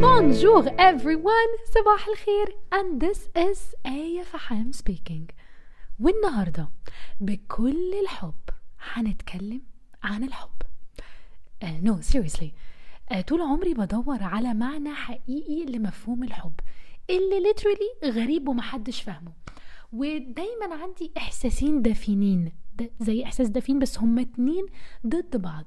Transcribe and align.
Bonjour 0.00 0.62
everyone. 0.78 1.50
صباح 1.74 2.08
الخير. 2.08 2.56
And 2.74 3.00
this 3.00 3.18
is 3.36 3.74
آية 3.86 4.22
فحام 4.22 4.70
speaking. 4.72 5.34
والنهاردة 6.00 6.68
بكل 7.20 7.94
الحب 8.02 8.34
هنتكلم 8.92 9.62
عن 10.02 10.24
الحب. 10.24 10.62
Uh, 11.64 11.66
no 11.82 12.02
seriously. 12.12 12.52
Uh, 13.12 13.20
طول 13.20 13.40
عمري 13.42 13.74
بدور 13.74 14.22
على 14.22 14.54
معنى 14.54 14.94
حقيقي 14.94 15.64
لمفهوم 15.64 16.24
الحب 16.24 16.60
اللي 17.10 17.52
literally 17.52 18.04
غريب 18.06 18.48
ومحدش 18.48 19.02
فاهمه. 19.02 19.32
ودايما 19.92 20.74
عندي 20.82 21.12
إحساسين 21.16 21.82
دفينين 21.82 22.52
ده 22.78 22.90
زي 23.00 23.24
إحساس 23.24 23.48
دفين 23.48 23.78
بس 23.78 23.98
هما 23.98 24.22
اتنين 24.22 24.66
ضد 25.06 25.36
بعض. 25.36 25.64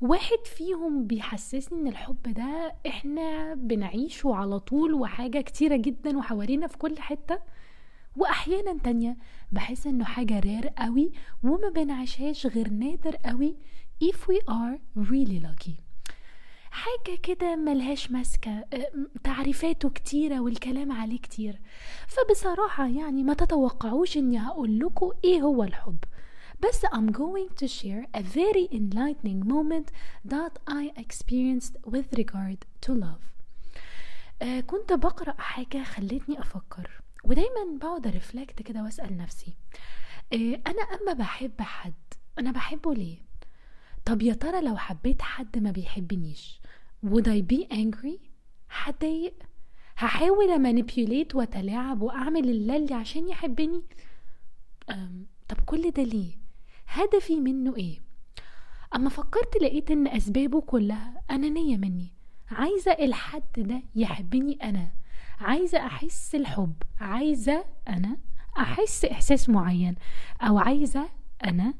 واحد 0.00 0.38
فيهم 0.44 1.06
بيحسسني 1.06 1.80
إن 1.80 1.86
الحب 1.88 2.22
ده 2.22 2.74
إحنا 2.86 3.54
بنعيشه 3.54 4.34
على 4.34 4.58
طول 4.60 4.94
وحاجة 4.94 5.40
كتيرة 5.40 5.76
جدا 5.76 6.18
وحوالينا 6.18 6.66
في 6.66 6.78
كل 6.78 6.98
حتة. 6.98 7.38
واحيانا 8.16 8.78
تانية 8.78 9.16
بحس 9.52 9.86
إنه 9.86 10.04
حاجة 10.04 10.40
رير 10.40 10.68
قوي 10.68 11.12
وما 11.42 11.68
بنعيشهاش 11.68 12.46
غير 12.46 12.70
نادر 12.70 13.16
قوي 13.16 13.56
if 14.04 14.16
we 14.16 14.38
are 14.50 14.78
really 15.10 15.40
lucky. 15.46 15.72
حاجة 16.70 17.16
كده 17.22 17.56
ملهاش 17.56 18.10
ماسكة 18.10 18.64
تعريفاته 19.24 19.88
كتيرة 19.90 20.40
والكلام 20.40 20.92
عليه 20.92 21.18
كتير. 21.18 21.60
فبصراحة 22.06 22.86
يعني 22.88 23.22
ما 23.22 23.34
تتوقعوش 23.34 24.16
إني 24.16 24.38
هقول 24.38 24.78
لكم 24.78 25.10
إيه 25.24 25.40
هو 25.42 25.64
الحب. 25.64 25.96
بس 26.68 26.86
I'm 26.86 27.10
going 27.12 27.50
to 27.62 27.66
share 27.68 28.06
a 28.14 28.22
very 28.22 28.68
enlightening 28.72 29.40
moment 29.48 29.88
that 30.32 30.54
I 30.68 30.90
experienced 31.04 31.74
with 31.86 32.18
regard 32.18 32.58
to 32.86 32.92
love 32.94 33.24
آه 34.42 34.60
كنت 34.60 34.92
بقرأ 34.92 35.34
حاجة 35.40 35.82
خلتني 35.84 36.40
أفكر 36.40 36.90
ودايما 37.24 37.78
بقعد 37.80 38.06
ريفلكت 38.06 38.62
كده 38.62 38.82
وأسأل 38.82 39.16
نفسي 39.16 39.54
آه 40.32 40.60
أنا 40.66 40.82
أما 40.82 41.12
بحب 41.12 41.60
حد 41.62 41.94
أنا 42.38 42.50
بحبه 42.52 42.94
ليه؟ 42.94 43.16
طب 44.04 44.22
يا 44.22 44.34
ترى 44.34 44.60
لو 44.60 44.76
حبيت 44.76 45.22
حد 45.22 45.58
ما 45.58 45.70
بيحبنيش 45.70 46.60
would 47.06 47.26
I 47.26 47.42
be 47.54 47.72
angry؟ 47.74 48.18
هتضايق؟ 48.70 49.34
هحاول 49.96 50.50
أمانيبيوليت 50.50 51.34
وأتلاعب 51.34 52.02
وأعمل 52.02 52.50
اللي 52.50 52.94
عشان 52.94 53.28
يحبني؟ 53.28 53.82
أم 54.90 55.26
طب 55.48 55.56
كل 55.66 55.90
ده 55.90 56.02
ليه؟ 56.02 56.32
هدفي 56.92 57.40
منه 57.40 57.76
إيه؟ 57.76 57.98
أما 58.94 59.08
فكرت 59.10 59.56
لقيت 59.62 59.90
إن 59.90 60.06
أسبابه 60.06 60.60
كلها 60.60 61.22
أنانية 61.30 61.76
مني. 61.76 62.12
عايزة 62.50 62.92
الحد 62.92 63.42
ده 63.56 63.82
يحبني 63.94 64.58
أنا. 64.62 64.88
عايزة 65.40 65.78
أحس 65.78 66.34
الحب. 66.34 66.74
عايزة 67.00 67.64
أنا 67.88 68.16
أحس 68.58 69.04
إحساس 69.04 69.48
معين. 69.48 69.94
أو 70.42 70.58
عايزة 70.58 71.08
أنا 71.44 71.74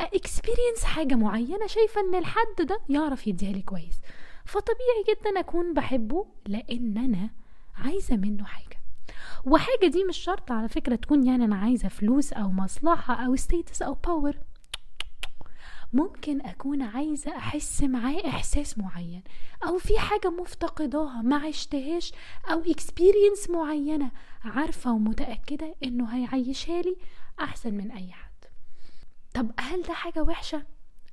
اكسبيرينس 0.00 0.84
حاجة 0.84 1.14
معينة 1.14 1.66
شايفة 1.66 2.00
إن 2.00 2.14
الحد 2.14 2.66
ده 2.66 2.80
يعرف 2.88 3.26
يديها 3.26 3.52
لي 3.52 3.62
كويس. 3.62 4.00
فطبيعي 4.44 5.04
جدا 5.08 5.40
أكون 5.40 5.74
بحبه 5.74 6.26
لأن 6.46 6.98
أنا 6.98 7.30
عايزة 7.76 8.16
منه 8.16 8.44
حاجة. 8.44 8.76
وحاجة 9.44 9.86
دي 9.86 10.04
مش 10.04 10.16
شرط 10.18 10.52
على 10.52 10.68
فكرة 10.68 10.96
تكون 10.96 11.26
يعني 11.26 11.44
أنا 11.44 11.56
عايزة 11.56 11.88
فلوس 11.88 12.32
أو 12.32 12.48
مصلحة 12.50 13.14
أو 13.14 13.36
status 13.36 13.82
أو 13.82 13.94
power 13.94 14.36
ممكن 15.96 16.40
أكون 16.40 16.82
عايزة 16.82 17.36
أحس 17.36 17.82
معاه 17.82 18.26
إحساس 18.26 18.78
معين 18.78 19.22
أو 19.66 19.78
في 19.78 19.98
حاجة 19.98 20.30
مفتقداها 20.30 21.22
ما 21.22 21.36
عشتهاش 21.36 22.12
أو 22.50 22.60
experience 22.60 23.50
معينة 23.50 24.10
عارفة 24.44 24.92
ومتأكدة 24.92 25.74
إنه 25.84 26.08
هيعيشها 26.16 26.82
لي 26.82 26.96
أحسن 27.40 27.74
من 27.74 27.90
أي 27.90 28.12
حد. 28.12 28.44
طب 29.34 29.50
هل 29.60 29.82
ده 29.82 29.94
حاجة 29.94 30.22
وحشة؟ 30.22 30.62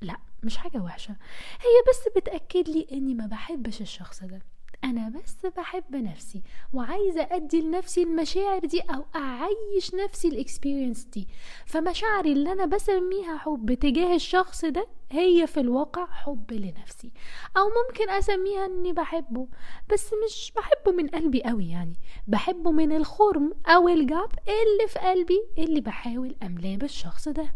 لأ 0.00 0.16
مش 0.42 0.56
حاجة 0.56 0.78
وحشة. 0.78 1.16
هي 1.60 1.82
بس 1.90 2.08
بتأكد 2.16 2.68
لي 2.68 2.86
إني 2.92 3.14
ما 3.14 3.26
بحبش 3.26 3.80
الشخص 3.80 4.24
ده. 4.24 4.42
أنا 4.84 5.08
بس 5.08 5.46
بحب 5.56 5.96
نفسي 5.96 6.42
وعايزة 6.72 7.28
أدي 7.30 7.60
لنفسي 7.60 8.02
المشاعر 8.02 8.58
دي 8.58 8.80
أو 8.80 9.04
أعيش 9.16 9.94
نفسي 9.94 10.28
ال 10.28 10.35
experience 10.35 11.04
دي. 11.04 11.28
فمشاعري 11.66 12.32
اللي 12.32 12.52
أنا 12.52 12.66
بسميها 12.66 13.36
حب 13.38 13.74
تجاه 13.74 14.14
الشخص 14.14 14.64
ده 14.64 14.86
هي 15.10 15.46
في 15.46 15.60
الواقع 15.60 16.06
حب 16.06 16.52
لنفسي. 16.52 17.12
أو 17.56 17.62
ممكن 17.68 18.10
أسميها 18.10 18.66
إني 18.66 18.92
بحبه 18.92 19.48
بس 19.92 20.10
مش 20.26 20.52
بحبه 20.56 20.92
من 20.92 21.06
قلبي 21.08 21.42
قوي 21.42 21.68
يعني. 21.70 21.96
بحبه 22.26 22.70
من 22.70 22.92
الخرم 22.96 23.52
أو 23.66 23.88
ال 23.88 23.99
gap 23.99 24.30
اللي 24.48 24.88
في 24.88 24.98
قلبي 24.98 25.42
اللي 25.58 25.80
بحاول 25.80 26.36
أملاه 26.42 26.76
بالشخص 26.76 27.28
ده. 27.28 27.52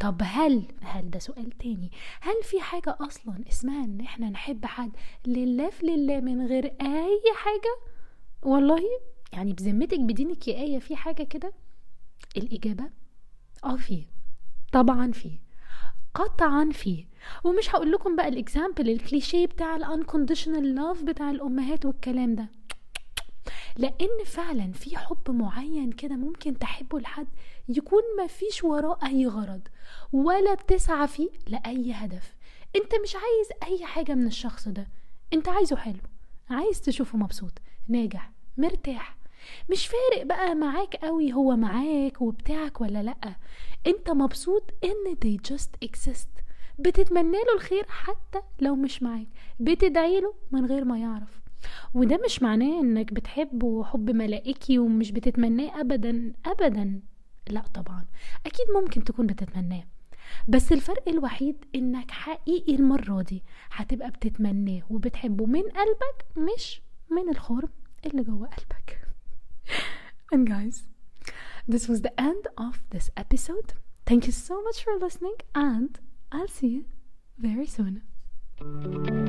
طب 0.00 0.20
هل 0.22 0.62
هل 0.82 1.10
ده 1.10 1.18
سؤال 1.18 1.50
تاني. 1.50 1.90
هل 2.20 2.34
في 2.42 2.60
حاجة 2.60 2.96
أصلا 3.00 3.44
اسمها 3.48 3.84
إن 3.84 4.00
إحنا 4.00 4.30
نحب 4.30 4.66
حد 4.66 4.90
لله 5.26 5.70
في 5.70 5.86
لله 5.86 6.20
من 6.20 6.46
غير 6.46 6.64
أي 6.64 7.22
حاجة؟ 7.36 7.76
والله 8.42 8.80
يعني 9.32 9.52
بذمتك 9.52 10.00
بدينك 10.00 10.48
يا 10.48 10.54
آية 10.62 10.78
في 10.78 10.96
حاجة 10.96 11.22
كده؟ 11.22 11.52
الإجابة 12.36 12.84
آه 13.64 13.76
في. 13.76 14.06
طبعا 14.72 15.12
في. 15.12 15.38
قطعا 16.14 16.70
في. 16.72 17.06
ومش 17.44 17.74
هقول 17.74 17.92
لكم 17.92 18.16
بقى 18.16 18.28
ال 18.28 18.36
example 18.36 18.90
ال 18.90 18.98
cliché 18.98 19.46
بتاع 19.46 19.76
ال 19.76 19.83
unconditional 19.83 20.74
love 20.74 21.02
بتاع 21.02 21.30
الأمهات 21.30 21.84
والكلام 21.84 22.34
ده. 22.34 22.48
لأن 23.76 24.24
فعلا 24.24 24.72
في 24.72 24.96
حب 24.96 25.30
معين 25.30 25.92
كده 25.92 26.16
ممكن 26.16 26.58
تحبه 26.58 27.00
لحد 27.00 27.26
يكون 27.68 28.02
ما 28.18 28.26
فيش 28.26 28.64
وراه 28.64 28.98
أي 29.04 29.26
غرض 29.26 29.60
ولا 30.12 30.54
بتسعى 30.54 31.08
فيه 31.08 31.30
لأي 31.46 31.92
هدف. 31.92 32.34
أنت 32.76 32.94
مش 33.02 33.14
عايز 33.16 33.72
أي 33.72 33.86
حاجة 33.86 34.14
من 34.14 34.26
الشخص 34.26 34.68
ده. 34.68 34.88
أنت 35.32 35.48
عايزه 35.48 35.76
حلو. 35.76 36.00
عايز 36.50 36.80
تشوفه 36.80 37.18
مبسوط 37.18 37.52
ناجح 37.88 38.30
مرتاح. 38.56 39.16
مش 39.70 39.86
فارق 39.86 40.26
بقى 40.26 40.54
معاك 40.54 40.96
قوي 40.96 41.32
هو 41.32 41.56
معاك 41.56 42.20
وبتاعك 42.20 42.80
ولا 42.80 43.02
لأ. 43.02 43.34
أنت 43.86 44.10
مبسوط 44.10 44.70
إن 44.84 45.16
they 45.24 45.52
just 45.52 45.88
exist. 45.88 46.42
بتتمنى 46.78 47.36
له 47.36 47.54
الخير 47.54 47.84
حتى 47.88 48.40
لو 48.60 48.74
مش 48.74 49.02
معاك. 49.02 49.26
بتدعي 49.60 50.20
له 50.20 50.34
من 50.50 50.66
غير 50.66 50.84
ما 50.84 50.98
يعرف. 50.98 51.43
وده 51.94 52.20
مش 52.24 52.42
معناه 52.42 52.80
إنك 52.80 53.12
بتحبه 53.12 53.84
حب 53.84 54.10
ملائكي 54.10 54.78
ومش 54.78 55.10
بتتمناه 55.12 55.80
ابدا 55.80 56.32
ابدا. 56.46 57.00
لا 57.50 57.60
طبعا. 57.74 58.06
أكيد 58.46 58.66
ممكن 58.74 59.04
تكون 59.04 59.26
بتتمناه. 59.26 59.84
بس 60.48 60.72
الفرق 60.72 61.08
الوحيد 61.08 61.64
إنك 61.74 62.10
حقيقي 62.10 62.74
المرة 62.74 63.22
دي 63.22 63.42
هتبقى 63.70 64.10
بتتمناه 64.10 64.82
وبتحبه 64.90 65.46
من 65.46 65.62
قلبك 65.62 66.26
مش 66.54 66.82
من 67.10 67.28
الخرم 67.28 67.68
اللي 68.06 68.22
جوه 68.22 68.48
قلبك. 68.48 69.08
And 70.34 70.48
guys 70.48 70.76
this 71.68 71.88
was 71.88 72.00
the 72.02 72.14
end 72.20 72.44
of 72.58 72.74
this 72.94 73.10
episode. 73.16 73.72
Thank 74.06 74.26
you 74.26 74.32
so 74.32 74.54
much 74.66 74.78
for 74.84 74.94
listening 75.04 75.38
and 75.54 75.92
I'll 76.32 76.54
see 76.58 76.70
you 76.76 76.84
very 77.38 77.66
soon. 77.66 79.23